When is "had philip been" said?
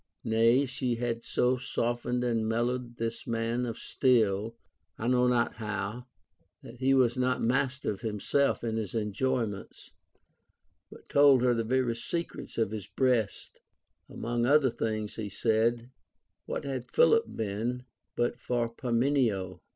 16.63-17.85